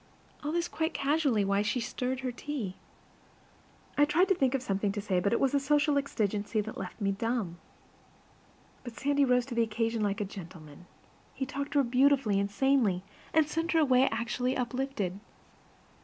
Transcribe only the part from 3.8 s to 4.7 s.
I tried to think of